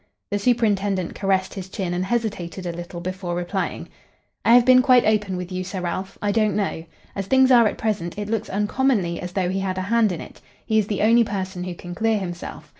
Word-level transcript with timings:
The 0.31 0.39
superintendent 0.39 1.13
caressed 1.13 1.53
his 1.53 1.69
chin 1.69 1.93
and 1.93 2.03
hesitated 2.03 2.65
a 2.65 2.71
little 2.71 3.01
before 3.01 3.35
replying. 3.35 3.87
"I 4.43 4.55
have 4.55 4.65
been 4.65 4.81
quite 4.81 5.05
open 5.05 5.37
with 5.37 5.51
you, 5.51 5.63
Sir 5.63 5.79
Ralph. 5.79 6.17
I 6.23 6.31
don't 6.31 6.55
know. 6.55 6.83
As 7.15 7.27
things 7.27 7.51
are 7.51 7.67
at 7.67 7.77
present, 7.77 8.17
it 8.17 8.27
looks 8.27 8.49
uncommonly 8.49 9.19
as 9.21 9.33
though 9.33 9.49
he 9.51 9.59
had 9.59 9.77
a 9.77 9.81
hand 9.81 10.11
in 10.11 10.19
it. 10.19 10.41
He 10.65 10.79
is 10.79 10.87
the 10.87 11.03
only 11.03 11.23
person 11.23 11.65
who 11.65 11.75
can 11.75 11.93
clear 11.93 12.17
himself. 12.17 12.67